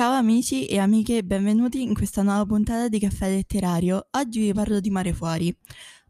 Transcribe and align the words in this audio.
Ciao 0.00 0.14
amici 0.14 0.64
e 0.64 0.78
amiche, 0.78 1.22
benvenuti 1.22 1.82
in 1.82 1.92
questa 1.92 2.22
nuova 2.22 2.46
puntata 2.46 2.88
di 2.88 2.98
Caffè 2.98 3.28
Letterario. 3.28 4.06
Oggi 4.12 4.40
vi 4.40 4.54
parlo 4.54 4.80
di 4.80 4.88
Mare 4.88 5.12
Fuori. 5.12 5.54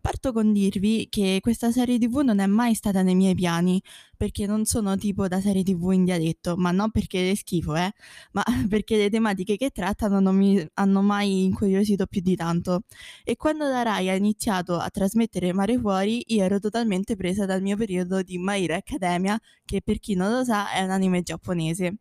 Parto 0.00 0.32
con 0.32 0.52
dirvi 0.52 1.08
che 1.10 1.38
questa 1.40 1.72
serie 1.72 1.98
tv 1.98 2.18
non 2.18 2.38
è 2.38 2.46
mai 2.46 2.74
stata 2.74 3.02
nei 3.02 3.16
miei 3.16 3.34
piani, 3.34 3.82
perché 4.20 4.44
non 4.44 4.66
sono 4.66 4.98
tipo 4.98 5.28
da 5.28 5.40
serie 5.40 5.62
tv 5.62 5.92
in 5.92 6.04
dialetto, 6.04 6.54
ma 6.58 6.72
non 6.72 6.90
perché 6.90 7.30
è 7.30 7.34
schifo, 7.34 7.74
eh, 7.74 7.90
ma 8.32 8.44
perché 8.68 8.98
le 8.98 9.08
tematiche 9.08 9.56
che 9.56 9.70
trattano 9.70 10.20
non 10.20 10.36
mi 10.36 10.62
hanno 10.74 11.00
mai 11.00 11.44
incuriosito 11.44 12.04
più 12.04 12.20
di 12.20 12.36
tanto. 12.36 12.82
E 13.24 13.36
quando 13.36 13.66
la 13.66 13.80
Rai 13.80 14.10
ha 14.10 14.14
iniziato 14.14 14.76
a 14.76 14.90
trasmettere 14.90 15.54
Mare 15.54 15.78
Fuori, 15.78 16.22
io 16.34 16.44
ero 16.44 16.58
totalmente 16.58 17.16
presa 17.16 17.46
dal 17.46 17.62
mio 17.62 17.78
periodo 17.78 18.20
di 18.20 18.36
My 18.36 18.62
Hero 18.62 18.74
Academia, 18.74 19.40
che 19.64 19.80
per 19.80 19.98
chi 20.00 20.14
non 20.14 20.30
lo 20.30 20.44
sa 20.44 20.70
è 20.70 20.82
un 20.82 20.90
anime 20.90 21.22
giapponese. 21.22 22.00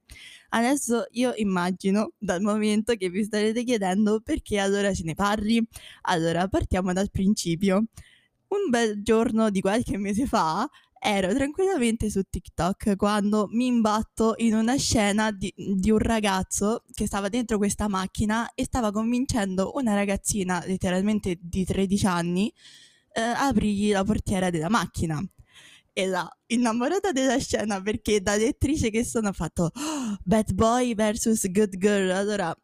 Adesso 0.50 1.06
io 1.12 1.32
immagino, 1.38 2.12
dal 2.18 2.42
momento 2.42 2.96
che 2.96 3.10
vi 3.10 3.24
starete 3.24 3.64
chiedendo 3.64 4.20
perché 4.20 4.60
allora 4.60 4.94
ce 4.94 5.04
ne 5.06 5.14
parli, 5.14 5.66
allora 6.02 6.50
partiamo 6.50 6.92
dal 6.92 7.10
principio. 7.12 7.86
Un 8.50 8.70
bel 8.70 9.04
giorno 9.04 9.52
di 9.52 9.62
qualche 9.62 9.98
mese 9.98 10.26
fa 10.26 10.68
ero 11.00 11.34
tranquillamente 11.34 12.10
su 12.10 12.22
TikTok 12.30 12.96
quando 12.96 13.48
mi 13.52 13.68
imbatto 13.68 14.34
in 14.38 14.54
una 14.54 14.76
scena 14.76 15.32
di, 15.32 15.54
di, 15.56 15.90
un 15.92 15.98
ragazzo 15.98 16.84
che 16.94 17.08
stava 17.08 17.30
dentro 17.30 17.58
questa 17.58 17.88
macchina 17.88 18.54
e 18.54 18.66
stava 18.66 18.92
convincendo 18.92 19.72
una 19.76 19.94
ragazzina 19.96 20.62
letteralmente 20.66 21.38
di 21.42 21.64
13 21.64 22.06
anni 22.06 22.54
eh, 23.14 23.22
a 23.22 23.48
aprirgli 23.48 23.92
la 23.92 24.04
portiera 24.04 24.50
della 24.50 24.70
macchina 24.70 25.24
e 26.00 26.06
là, 26.06 26.30
innamorata 26.48 27.12
della 27.12 27.38
scena 27.40 27.82
perché 27.82 28.22
da 28.22 28.36
lettrice 28.38 28.90
che 28.90 29.04
sono 29.04 29.30
ho 29.30 29.34
fatto 29.34 29.64
oh, 29.64 30.18
Bad 30.24 30.54
Boy 30.54 30.96
vs 30.96 31.52
Good 31.52 31.78
Girl. 31.78 32.10
Allora, 32.12 32.56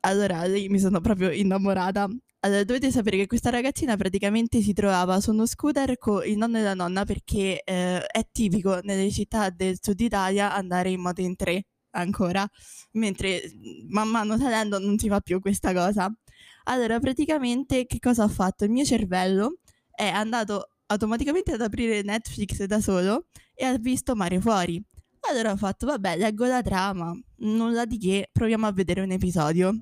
allora 0.00 0.44
lì 0.44 0.68
mi 0.68 0.78
sono 0.78 1.00
proprio 1.00 1.30
innamorata. 1.32 2.08
Allora, 2.46 2.62
dovete 2.62 2.92
sapere 2.92 3.16
che 3.16 3.26
questa 3.26 3.50
ragazzina 3.50 3.96
praticamente 3.96 4.62
si 4.62 4.72
trovava 4.72 5.18
su 5.18 5.32
uno 5.32 5.46
scooter 5.46 5.98
con 5.98 6.24
il 6.24 6.36
nonno 6.36 6.58
e 6.58 6.62
la 6.62 6.74
nonna 6.74 7.04
perché 7.04 7.60
eh, 7.64 7.98
è 8.06 8.28
tipico 8.30 8.78
nelle 8.84 9.10
città 9.10 9.50
del 9.50 9.76
sud 9.80 9.98
Italia 9.98 10.54
andare 10.54 10.90
in 10.90 11.00
moto 11.00 11.22
in 11.22 11.34
tre 11.34 11.64
ancora, 11.96 12.48
mentre 12.92 13.42
man 13.88 14.08
mano 14.10 14.38
salendo 14.38 14.78
non 14.78 14.96
si 14.96 15.08
fa 15.08 15.18
più 15.18 15.40
questa 15.40 15.72
cosa. 15.72 16.08
Allora, 16.64 17.00
praticamente 17.00 17.84
che 17.84 17.98
cosa 17.98 18.22
ha 18.22 18.28
fatto? 18.28 18.62
Il 18.62 18.70
mio 18.70 18.84
cervello 18.84 19.58
è 19.90 20.06
andato 20.06 20.68
automaticamente 20.86 21.50
ad 21.50 21.62
aprire 21.62 22.02
Netflix 22.02 22.62
da 22.62 22.80
solo 22.80 23.26
e 23.54 23.64
ha 23.64 23.76
visto 23.76 24.14
Mare 24.14 24.40
Fuori. 24.40 24.80
Allora 25.28 25.50
ho 25.50 25.56
fatto, 25.56 25.86
vabbè, 25.86 26.16
leggo 26.16 26.46
la 26.46 26.62
trama, 26.62 27.12
nulla 27.38 27.84
di 27.86 27.98
che, 27.98 28.28
proviamo 28.30 28.68
a 28.68 28.72
vedere 28.72 29.00
un 29.00 29.10
episodio. 29.10 29.76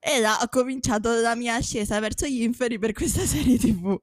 E 0.00 0.20
là 0.20 0.38
ho 0.40 0.48
cominciato 0.48 1.20
la 1.20 1.34
mia 1.34 1.56
ascesa 1.56 1.98
verso 2.00 2.26
gli 2.26 2.42
inferi 2.42 2.78
per 2.78 2.92
questa 2.92 3.22
serie 3.26 3.58
tv. 3.58 3.96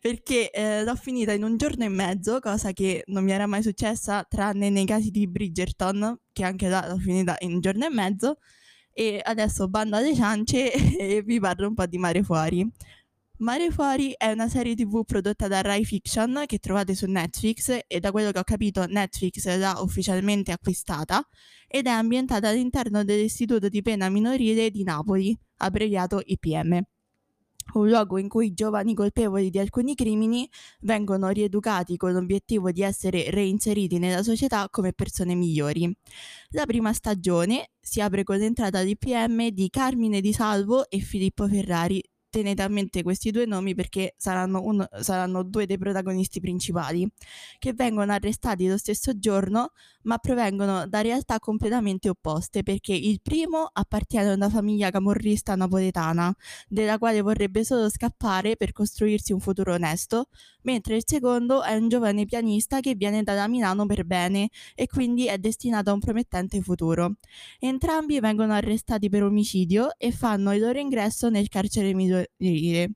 Perché 0.00 0.50
eh, 0.50 0.82
l'ho 0.82 0.96
finita 0.96 1.32
in 1.32 1.44
un 1.44 1.56
giorno 1.56 1.84
e 1.84 1.88
mezzo, 1.88 2.40
cosa 2.40 2.72
che 2.72 3.04
non 3.06 3.22
mi 3.22 3.30
era 3.30 3.46
mai 3.46 3.62
successa, 3.62 4.24
tranne 4.28 4.68
nei 4.68 4.84
casi 4.84 5.10
di 5.10 5.28
Bridgerton, 5.28 6.18
che 6.32 6.44
anche 6.44 6.68
là 6.68 6.86
l'ho 6.88 6.98
finita 6.98 7.36
in 7.40 7.54
un 7.54 7.60
giorno 7.60 7.86
e 7.86 7.90
mezzo. 7.90 8.38
E 8.92 9.20
adesso 9.22 9.68
bando 9.68 9.96
alle 9.96 10.14
ciance 10.14 10.72
e 10.98 11.22
vi 11.22 11.38
parlo 11.38 11.68
un 11.68 11.74
po' 11.74 11.86
di 11.86 11.98
Mare 11.98 12.22
Fuori. 12.24 12.68
Mare 13.40 13.70
Fuori 13.70 14.12
è 14.18 14.30
una 14.32 14.50
serie 14.50 14.74
tv 14.74 15.02
prodotta 15.02 15.48
da 15.48 15.62
Rai 15.62 15.82
Fiction 15.82 16.42
che 16.44 16.58
trovate 16.58 16.94
su 16.94 17.06
Netflix 17.06 17.84
e 17.86 17.98
da 17.98 18.10
quello 18.10 18.32
che 18.32 18.38
ho 18.38 18.44
capito 18.44 18.84
Netflix 18.84 19.46
l'ha 19.56 19.80
ufficialmente 19.80 20.52
acquistata 20.52 21.26
ed 21.66 21.86
è 21.86 21.90
ambientata 21.90 22.50
all'interno 22.50 23.02
dell'Istituto 23.02 23.70
di 23.70 23.80
Pena 23.80 24.10
Minorile 24.10 24.70
di 24.70 24.82
Napoli, 24.82 25.34
abbreviato 25.56 26.20
IPM 26.22 26.82
un 27.74 27.88
luogo 27.88 28.18
in 28.18 28.28
cui 28.28 28.46
i 28.46 28.52
giovani 28.52 28.94
colpevoli 28.94 29.50
di 29.50 29.58
alcuni 29.58 29.94
crimini 29.94 30.48
vengono 30.80 31.28
rieducati 31.28 31.96
con 31.96 32.12
l'obiettivo 32.12 32.70
di 32.70 32.82
essere 32.82 33.30
reinseriti 33.30 33.98
nella 33.98 34.22
società 34.22 34.68
come 34.70 34.92
persone 34.92 35.34
migliori. 35.34 35.94
La 36.50 36.66
prima 36.66 36.92
stagione 36.92 37.70
si 37.80 38.00
apre 38.00 38.24
con 38.24 38.38
l'entrata 38.38 38.78
all'IPM 38.78 39.48
di 39.48 39.68
Carmine 39.70 40.20
Di 40.20 40.32
Salvo 40.32 40.88
e 40.88 40.98
Filippo 40.98 41.46
Ferrari, 41.46 42.02
tenete 42.30 42.62
a 42.62 42.68
mente 42.68 43.02
questi 43.02 43.30
due 43.30 43.44
nomi 43.44 43.74
perché 43.74 44.14
saranno, 44.16 44.62
un, 44.62 44.86
saranno, 45.00 45.42
due 45.42 45.66
dei 45.66 45.76
protagonisti 45.76 46.40
principali, 46.40 47.06
che 47.58 47.72
vengono 47.72 48.12
arrestati 48.12 48.66
lo 48.68 48.78
stesso 48.78 49.18
giorno, 49.18 49.72
ma 50.02 50.18
provengono 50.18 50.86
da 50.86 51.00
realtà 51.00 51.38
completamente 51.38 52.08
opposte, 52.08 52.62
perché 52.62 52.94
il 52.94 53.20
primo 53.20 53.68
appartiene 53.70 54.30
a 54.30 54.34
una 54.34 54.48
famiglia 54.48 54.90
camorrista 54.90 55.54
napoletana, 55.56 56.34
della 56.68 56.98
quale 56.98 57.20
vorrebbe 57.20 57.64
solo 57.64 57.90
scappare 57.90 58.56
per 58.56 58.72
costruirsi 58.72 59.32
un 59.32 59.40
futuro 59.40 59.74
onesto, 59.74 60.28
mentre 60.62 60.96
il 60.96 61.02
secondo 61.04 61.62
è 61.62 61.74
un 61.74 61.88
giovane 61.88 62.24
pianista 62.24 62.80
che 62.80 62.94
viene 62.94 63.22
da 63.22 63.48
Milano 63.48 63.86
per 63.86 64.04
bene 64.04 64.50
e 64.74 64.86
quindi 64.86 65.26
è 65.26 65.38
destinato 65.38 65.90
a 65.90 65.94
un 65.94 66.00
promettente 66.00 66.60
futuro. 66.60 67.14
Entrambi 67.58 68.20
vengono 68.20 68.52
arrestati 68.52 69.08
per 69.08 69.22
omicidio 69.22 69.96
e 69.98 70.12
fanno 70.12 70.54
il 70.54 70.60
loro 70.60 70.78
ingresso 70.78 71.28
nel 71.28 71.48
carcere 71.48 71.88
minorile. 72.36 72.92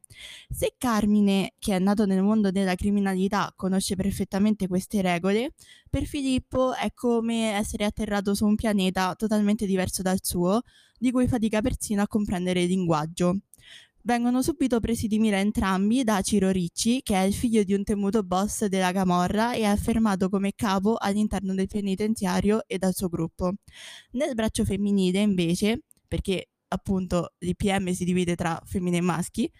Se 0.48 0.74
Carmine, 0.78 1.52
che 1.58 1.76
è 1.76 1.78
nato 1.78 2.06
nel 2.06 2.22
mondo 2.22 2.50
della 2.50 2.74
criminalità, 2.74 3.52
conosce 3.56 3.96
perfettamente 3.96 4.66
queste 4.66 5.02
regole, 5.02 5.52
per 5.88 6.04
Filippo 6.04 6.74
è 6.74 6.92
come 6.94 7.52
essere 7.52 7.84
atterrato 7.84 8.34
su 8.34 8.46
un 8.46 8.54
pianeta 8.54 9.14
totalmente 9.14 9.66
diverso 9.66 10.02
dal 10.02 10.18
suo, 10.22 10.62
di 10.98 11.10
cui 11.10 11.28
fatica 11.28 11.60
persino 11.60 12.02
a 12.02 12.08
comprendere 12.08 12.62
il 12.62 12.68
linguaggio 12.68 13.38
vengono 14.04 14.42
subito 14.42 14.80
presi 14.80 15.06
di 15.06 15.18
mira 15.18 15.38
entrambi 15.38 16.04
da 16.04 16.20
Ciro 16.20 16.50
Ricci, 16.50 17.02
che 17.02 17.14
è 17.14 17.22
il 17.22 17.34
figlio 17.34 17.62
di 17.62 17.72
un 17.72 17.84
temuto 17.84 18.22
boss 18.22 18.66
della 18.66 18.92
Camorra 18.92 19.54
e 19.54 19.60
è 19.60 19.64
affermato 19.64 20.28
come 20.28 20.52
capo 20.54 20.96
all'interno 20.98 21.54
del 21.54 21.68
penitenziario 21.68 22.64
e 22.66 22.78
dal 22.78 22.94
suo 22.94 23.08
gruppo. 23.08 23.54
Nel 24.12 24.34
braccio 24.34 24.64
femminile, 24.64 25.20
invece, 25.20 25.84
perché 26.06 26.48
appunto 26.74 27.34
l'IPM 27.38 27.92
si 27.92 28.04
divide 28.04 28.34
tra 28.36 28.60
femmine 28.64 28.98
e 28.98 29.00
maschi, 29.00 29.50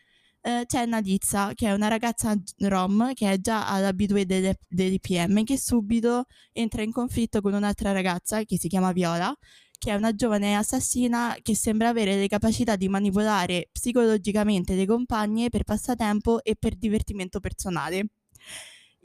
eh, 0.42 0.64
c'è 0.66 0.84
Nadizza, 0.86 1.52
che 1.54 1.69
è 1.69 1.72
una 1.72 1.88
ragazza 1.88 2.34
rom 2.58 3.14
che 3.14 3.30
è 3.30 3.38
già 3.41 3.66
all'abitudine 3.66 4.26
delle, 4.26 4.58
dell'IPM, 4.69 5.42
che 5.44 5.58
subito 5.58 6.24
entra 6.53 6.82
in 6.82 6.92
conflitto 6.92 7.41
con 7.41 7.54
un'altra 7.54 7.92
ragazza 7.92 8.42
che 8.44 8.58
si 8.58 8.69
chiama 8.69 8.92
Viola, 8.92 9.34
che 9.78 9.91
è 9.91 9.94
una 9.94 10.14
giovane 10.14 10.54
assassina 10.56 11.36
che 11.42 11.54
sembra 11.56 11.88
avere 11.88 12.16
le 12.16 12.26
capacità 12.28 12.76
di 12.76 12.88
manipolare 12.88 13.69
psicologicamente 13.72 14.74
le 14.74 14.86
compagne 14.86 15.48
per 15.48 15.64
passatempo 15.64 16.42
e 16.42 16.56
per 16.58 16.74
divertimento 16.76 17.41
personale. 17.41 18.08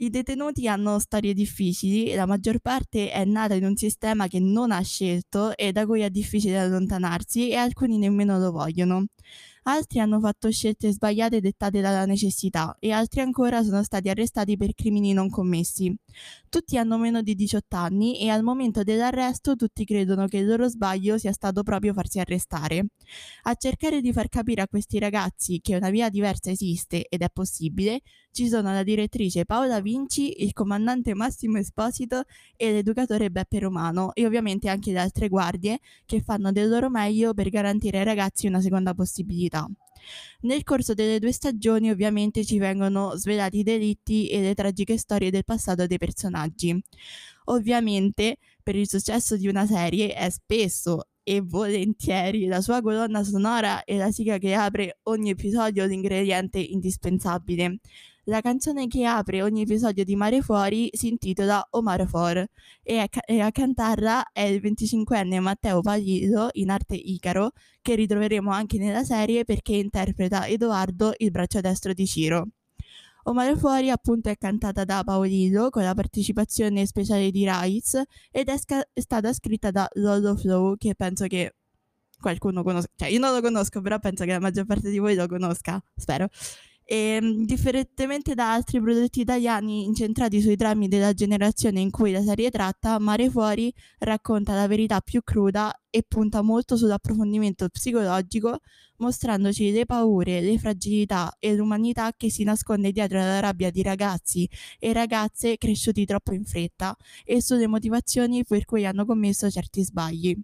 I 0.02 0.08
detenuti 0.08 0.66
hanno 0.66 0.98
storie 0.98 1.34
difficili 1.34 2.14
la 2.14 2.24
maggior 2.24 2.58
parte 2.60 3.10
è 3.10 3.22
nata 3.26 3.52
in 3.52 3.64
un 3.64 3.76
sistema 3.76 4.28
che 4.28 4.40
non 4.40 4.70
ha 4.70 4.80
scelto 4.80 5.54
e 5.54 5.72
da 5.72 5.84
cui 5.84 6.00
è 6.00 6.08
difficile 6.08 6.58
allontanarsi 6.58 7.50
e 7.50 7.56
alcuni 7.56 7.98
nemmeno 7.98 8.38
lo 8.38 8.50
vogliono 8.50 9.04
altri 9.64 9.98
hanno 10.00 10.18
fatto 10.20 10.50
scelte 10.50 10.90
sbagliate 10.90 11.40
dettate 11.40 11.80
dalla 11.80 12.06
necessità 12.06 12.74
e 12.78 12.92
altri 12.92 13.20
ancora 13.20 13.62
sono 13.62 13.82
stati 13.82 14.08
arrestati 14.08 14.56
per 14.56 14.74
crimini 14.74 15.12
non 15.12 15.28
commessi. 15.28 15.94
Tutti 16.50 16.76
hanno 16.76 16.98
meno 16.98 17.22
di 17.22 17.36
18 17.36 17.76
anni 17.76 18.18
e 18.18 18.28
al 18.28 18.42
momento 18.42 18.82
dell'arresto 18.82 19.54
tutti 19.54 19.84
credono 19.84 20.26
che 20.26 20.38
il 20.38 20.48
loro 20.48 20.66
sbaglio 20.66 21.16
sia 21.16 21.30
stato 21.30 21.62
proprio 21.62 21.92
farsi 21.92 22.18
arrestare. 22.18 22.86
A 23.42 23.54
cercare 23.54 24.00
di 24.00 24.12
far 24.12 24.28
capire 24.28 24.60
a 24.60 24.66
questi 24.66 24.98
ragazzi 24.98 25.60
che 25.62 25.76
una 25.76 25.90
via 25.90 26.08
diversa 26.08 26.50
esiste 26.50 27.06
ed 27.08 27.22
è 27.22 27.28
possibile, 27.32 28.00
ci 28.32 28.48
sono 28.48 28.72
la 28.72 28.82
direttrice 28.82 29.44
Paola 29.44 29.80
Vinci, 29.80 30.42
il 30.42 30.52
comandante 30.52 31.14
Massimo 31.14 31.58
Esposito 31.58 32.24
e 32.56 32.72
l'educatore 32.72 33.30
Beppe 33.30 33.60
Romano 33.60 34.12
e 34.12 34.26
ovviamente 34.26 34.68
anche 34.68 34.90
le 34.90 34.98
altre 34.98 35.28
guardie 35.28 35.78
che 36.04 36.20
fanno 36.20 36.50
del 36.50 36.68
loro 36.68 36.90
meglio 36.90 37.32
per 37.32 37.48
garantire 37.48 37.98
ai 37.98 38.04
ragazzi 38.04 38.48
una 38.48 38.60
seconda 38.60 38.92
possibilità. 38.92 39.70
Nel 40.42 40.62
corso 40.62 40.94
delle 40.94 41.18
due 41.18 41.32
stagioni 41.32 41.90
ovviamente 41.90 42.44
ci 42.44 42.58
vengono 42.58 43.14
svelati 43.16 43.58
i 43.58 43.62
delitti 43.62 44.28
e 44.28 44.40
le 44.40 44.54
tragiche 44.54 44.96
storie 44.96 45.30
del 45.30 45.44
passato 45.44 45.86
dei 45.86 45.98
personaggi. 45.98 46.78
Ovviamente 47.44 48.38
per 48.62 48.76
il 48.76 48.88
successo 48.88 49.36
di 49.36 49.48
una 49.48 49.66
serie 49.66 50.14
è 50.14 50.30
spesso 50.30 51.08
e 51.22 51.40
volentieri 51.42 52.46
la 52.46 52.60
sua 52.60 52.80
colonna 52.80 53.22
sonora 53.22 53.84
e 53.84 53.96
la 53.96 54.10
sigla 54.10 54.38
che 54.38 54.54
apre 54.54 54.98
ogni 55.04 55.30
episodio 55.30 55.84
l'ingrediente 55.84 56.58
indispensabile. 56.58 57.78
La 58.24 58.42
canzone 58.42 58.86
che 58.86 59.06
apre 59.06 59.42
ogni 59.42 59.62
episodio 59.62 60.04
di 60.04 60.14
Mare 60.14 60.42
Fuori 60.42 60.90
si 60.92 61.08
intitola 61.08 61.66
O 61.70 61.80
Mare 61.80 62.06
For 62.06 62.46
e 62.82 62.98
a, 62.98 63.08
e 63.24 63.40
a 63.40 63.50
cantarla 63.50 64.30
è 64.30 64.42
il 64.42 64.60
25enne 64.60 65.40
Matteo 65.40 65.80
Paglido, 65.80 66.50
in 66.52 66.68
arte 66.68 66.96
Icaro, 66.96 67.52
che 67.80 67.94
ritroveremo 67.94 68.50
anche 68.50 68.76
nella 68.76 69.04
serie 69.04 69.44
perché 69.44 69.76
interpreta 69.76 70.46
Edoardo, 70.46 71.14
il 71.16 71.30
braccio 71.30 71.60
destro 71.60 71.94
di 71.94 72.06
Ciro. 72.06 72.48
O 73.24 73.32
Mare 73.32 73.56
Fuori 73.56 73.88
appunto 73.88 74.28
è 74.28 74.36
cantata 74.36 74.84
da 74.84 75.02
Paolillo 75.02 75.70
con 75.70 75.82
la 75.82 75.94
partecipazione 75.94 76.84
speciale 76.84 77.30
di 77.30 77.48
Rice 77.50 78.04
ed 78.30 78.48
è, 78.48 78.58
sca- 78.58 78.86
stata 78.92 79.32
scritta 79.32 79.70
da 79.70 79.88
Lolo 79.94 80.36
Flow 80.36 80.76
che 80.76 80.94
penso 80.94 81.26
che 81.26 81.54
qualcuno 82.20 82.62
conosca, 82.62 82.90
cioè 82.96 83.08
io 83.08 83.18
non 83.18 83.32
lo 83.32 83.40
conosco 83.40 83.80
però 83.80 83.98
penso 83.98 84.24
che 84.24 84.32
la 84.32 84.40
maggior 84.40 84.66
parte 84.66 84.90
di 84.90 84.98
voi 84.98 85.14
lo 85.14 85.26
conosca, 85.26 85.82
spero. 85.96 86.28
E, 86.92 86.96
ehm, 86.96 87.44
differentemente 87.44 88.34
da 88.34 88.52
altri 88.52 88.80
prodotti 88.80 89.20
italiani 89.20 89.84
incentrati 89.84 90.40
sui 90.40 90.56
drammi 90.56 90.88
della 90.88 91.12
generazione 91.12 91.78
in 91.80 91.90
cui 91.90 92.10
la 92.10 92.20
serie 92.20 92.50
tratta, 92.50 92.98
Mare 92.98 93.30
Fuori 93.30 93.72
racconta 93.98 94.54
la 94.56 94.66
verità 94.66 95.00
più 95.00 95.22
cruda 95.22 95.72
e 95.88 96.02
punta 96.02 96.42
molto 96.42 96.76
sull'approfondimento 96.76 97.68
psicologico, 97.68 98.58
mostrandoci 98.96 99.70
le 99.70 99.86
paure, 99.86 100.40
le 100.40 100.58
fragilità 100.58 101.36
e 101.38 101.54
l'umanità 101.54 102.12
che 102.16 102.28
si 102.28 102.42
nasconde 102.42 102.90
dietro 102.90 103.18
la 103.18 103.38
rabbia 103.38 103.70
di 103.70 103.82
ragazzi 103.82 104.48
e 104.80 104.92
ragazze 104.92 105.58
cresciuti 105.58 106.04
troppo 106.04 106.34
in 106.34 106.44
fretta 106.44 106.96
e 107.24 107.40
sulle 107.40 107.68
motivazioni 107.68 108.44
per 108.44 108.64
cui 108.64 108.84
hanno 108.84 109.04
commesso 109.06 109.48
certi 109.48 109.84
sbagli. 109.84 110.36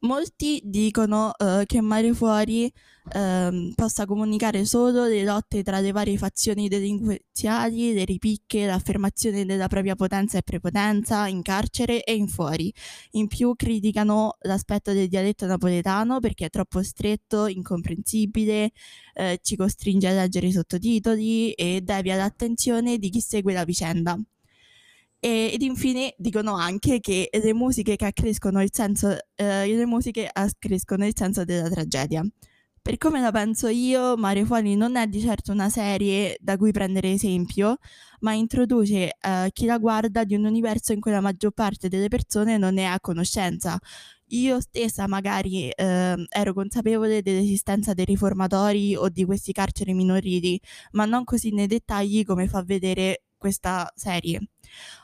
Molti 0.00 0.60
dicono 0.64 1.32
uh, 1.38 1.64
che 1.64 1.80
Mare 1.80 2.12
Fuori 2.12 2.64
uh, 2.64 3.72
possa 3.74 4.04
comunicare 4.04 4.66
solo 4.66 5.06
le 5.06 5.24
lotte 5.24 5.62
tra 5.62 5.80
le 5.80 5.92
varie 5.92 6.18
fazioni 6.18 6.68
delinquenziali, 6.68 7.94
le 7.94 8.04
ripicche, 8.04 8.66
l'affermazione 8.66 9.46
della 9.46 9.66
propria 9.66 9.94
potenza 9.94 10.36
e 10.36 10.42
prepotenza 10.42 11.26
in 11.26 11.40
carcere 11.40 12.04
e 12.04 12.14
in 12.14 12.28
fuori. 12.28 12.72
In 13.12 13.28
più 13.28 13.54
criticano 13.56 14.36
l'aspetto 14.40 14.92
del 14.92 15.08
dialetto 15.08 15.46
napoletano 15.46 16.20
perché 16.20 16.46
è 16.46 16.50
troppo 16.50 16.82
stretto, 16.82 17.46
incomprensibile, 17.46 18.72
uh, 19.14 19.36
ci 19.40 19.56
costringe 19.56 20.08
a 20.08 20.12
leggere 20.12 20.48
i 20.48 20.52
sottotitoli 20.52 21.52
e 21.52 21.80
devia 21.82 22.16
l'attenzione 22.16 22.98
di 22.98 23.08
chi 23.08 23.20
segue 23.20 23.54
la 23.54 23.64
vicenda. 23.64 24.18
E, 25.24 25.52
ed 25.54 25.62
infine 25.62 26.14
dicono 26.18 26.54
anche 26.54 27.00
che 27.00 27.30
le 27.32 27.54
musiche 27.54 27.96
che 27.96 28.04
accrescono 28.04 28.60
il 28.62 28.68
senso, 28.70 29.16
eh, 29.36 29.66
le 29.66 29.86
musiche 29.86 30.28
accrescono 30.30 31.06
il 31.06 31.14
senso 31.16 31.44
della 31.44 31.70
tragedia. 31.70 32.22
Per 32.82 32.98
come 32.98 33.22
la 33.22 33.30
penso 33.30 33.68
io, 33.68 34.18
Mare 34.18 34.44
Fuori 34.44 34.76
non 34.76 34.96
è 34.96 35.06
di 35.06 35.20
certo 35.20 35.52
una 35.52 35.70
serie 35.70 36.36
da 36.40 36.58
cui 36.58 36.72
prendere 36.72 37.12
esempio, 37.12 37.78
ma 38.20 38.34
introduce 38.34 39.16
eh, 39.18 39.48
chi 39.50 39.64
la 39.64 39.78
guarda 39.78 40.24
di 40.24 40.34
un 40.34 40.44
universo 40.44 40.92
in 40.92 41.00
cui 41.00 41.10
la 41.10 41.22
maggior 41.22 41.52
parte 41.52 41.88
delle 41.88 42.08
persone 42.08 42.58
non 42.58 42.74
ne 42.74 42.86
ha 42.86 43.00
conoscenza. 43.00 43.78
Io 44.28 44.60
stessa 44.60 45.06
magari 45.06 45.70
eh, 45.70 46.26
ero 46.28 46.52
consapevole 46.52 47.22
dell'esistenza 47.22 47.94
dei 47.94 48.04
riformatori 48.04 48.94
o 48.94 49.08
di 49.08 49.24
questi 49.24 49.52
carceri 49.52 49.94
minorili, 49.94 50.60
ma 50.92 51.06
non 51.06 51.24
così 51.24 51.50
nei 51.50 51.66
dettagli 51.66 52.24
come 52.24 52.46
fa 52.46 52.62
vedere 52.62 53.22
questa 53.44 53.92
serie. 53.94 54.38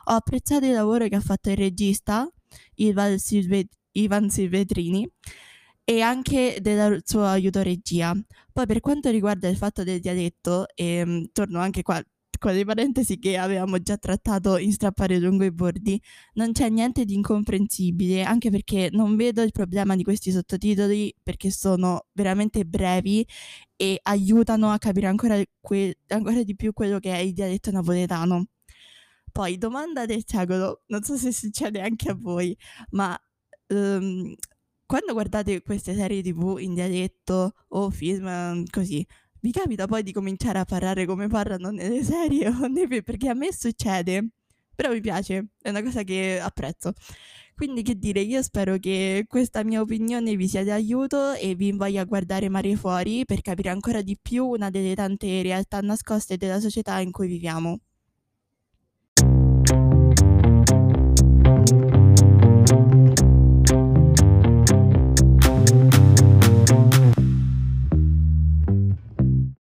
Ho 0.05 0.15
apprezzato 0.15 0.65
il 0.65 0.73
lavoro 0.73 1.07
che 1.09 1.17
ha 1.17 1.21
fatto 1.21 1.51
il 1.51 1.59
regista 1.59 2.27
Ivan, 2.77 3.19
Silve- 3.19 3.69
Ivan 3.93 4.31
Silvetrini 4.31 5.07
e 5.85 6.01
anche 6.01 6.57
del 6.63 7.03
suo 7.05 7.27
aiuto 7.27 7.61
regia. 7.63 8.15
Poi 8.51 8.65
per 8.65 8.81
quanto 8.81 9.11
riguarda 9.11 9.47
il 9.47 9.59
fatto 9.59 9.85
del 9.85 10.01
dialetto, 10.01 10.67
e 10.75 10.85
ehm, 10.87 11.29
torno 11.33 11.61
anche 11.61 11.83
qua 11.83 12.03
le 12.49 12.65
parentesi 12.65 13.19
che 13.19 13.37
avevamo 13.37 13.79
già 13.79 13.97
trattato 13.97 14.57
in 14.57 14.73
strappare 14.73 15.19
lungo 15.19 15.45
i 15.45 15.53
bordi, 15.53 16.01
non 16.35 16.53
c'è 16.53 16.69
niente 16.69 17.05
di 17.05 17.15
incomprensibile, 17.15 18.23
anche 18.23 18.51
perché 18.51 18.89
non 18.91 19.17
vedo 19.17 19.43
il 19.43 19.53
problema 19.53 19.95
di 19.95 20.03
questi 20.03 20.31
sottotitoli 20.31 21.15
perché 21.23 21.51
sono 21.51 22.07
veramente 22.13 22.65
brevi 22.65 23.27
e 23.77 23.99
aiutano 24.03 24.71
a 24.71 24.79
capire 24.79 25.07
ancora, 25.07 25.41
que- 25.61 25.99
ancora 26.09 26.43
di 26.43 26.57
più 26.57 26.73
quello 26.73 26.99
che 26.99 27.13
è 27.15 27.19
il 27.19 27.33
dialetto 27.33 27.71
napoletano. 27.71 28.47
Poi, 29.31 29.59
domanda 29.59 30.07
del 30.07 30.23
secolo, 30.27 30.83
non 30.87 31.03
so 31.03 31.17
se 31.17 31.33
succede 31.33 31.81
anche 31.81 32.11
a 32.11 32.15
voi, 32.19 32.57
ma 32.91 33.17
um, 33.69 34.35
quando 34.87 35.13
guardate 35.13 35.63
queste 35.63 35.95
serie 35.95 36.21
tv 36.21 36.57
in 36.59 36.75
dialetto 36.75 37.53
o 37.69 37.91
film 37.91 38.65
così, 38.71 39.07
vi 39.41 39.53
capita 39.53 39.87
poi 39.87 40.03
di 40.03 40.13
cominciare 40.13 40.59
a 40.59 40.65
parlare 40.65 41.07
come 41.07 41.27
parlano 41.29 41.71
nelle 41.71 42.03
serie 42.05 42.49
o 42.49 42.53
film? 42.53 43.03
Perché 43.03 43.29
a 43.29 43.35
me 43.35 43.53
succede, 43.53 44.29
però 44.75 44.93
mi 44.93 45.01
piace, 45.01 45.49
è 45.61 45.71
una 45.71 45.83
cosa 45.83 46.03
che 46.03 46.39
apprezzo. 46.41 46.93
Quindi 47.55 47.83
che 47.83 47.99
dire, 47.99 48.21
io 48.21 48.43
spero 48.43 48.79
che 48.79 49.25
questa 49.29 49.63
mia 49.65 49.83
opinione 49.83 50.35
vi 50.35 50.49
sia 50.49 50.63
di 50.63 50.71
aiuto 50.71 51.35
e 51.35 51.55
vi 51.55 51.69
invoglia 51.69 52.01
a 52.01 52.05
guardare 52.05 52.49
Mare 52.49 52.75
Fuori 52.75 53.25
per 53.27 53.43
capire 53.43 53.69
ancora 53.69 54.01
di 54.01 54.17
più 54.21 54.47
una 54.47 54.71
delle 54.71 54.95
tante 54.95 55.43
realtà 55.43 55.81
nascoste 55.81 56.39
della 56.39 56.59
società 56.59 56.99
in 57.01 57.11
cui 57.11 57.29
viviamo. 57.29 57.81